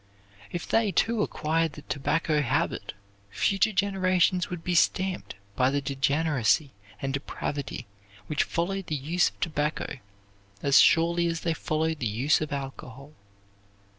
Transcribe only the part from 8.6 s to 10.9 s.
the use of tobacco as